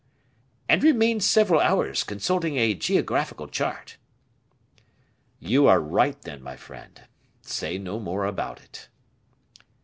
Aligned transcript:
"And 0.67 0.81
remained 0.83 1.23
several 1.23 1.59
hours 1.59 2.03
consulting 2.03 2.57
a 2.57 2.73
geographical 2.73 3.47
chart." 3.47 3.97
"You 5.39 5.67
are 5.67 5.79
right, 5.79 6.19
then, 6.23 6.41
my 6.41 6.55
friend; 6.57 7.01
say 7.43 7.77
no 7.77 7.99
more 7.99 8.25
about 8.25 8.61
it." 8.63 8.89